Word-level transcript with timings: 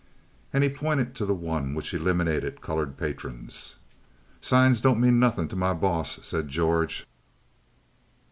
And 0.51 0.63
he 0.63 0.69
pointed 0.71 1.13
to 1.13 1.27
the 1.27 1.35
one 1.35 1.75
which 1.75 1.93
eliminated 1.93 2.59
colored 2.59 2.97
patrons. 2.97 3.75
"Signs 4.41 4.81
don't 4.81 4.99
mean 4.99 5.19
nothin' 5.19 5.47
to 5.49 5.55
my 5.55 5.73
boss," 5.75 6.25
said 6.25 6.47
George. 6.49 7.05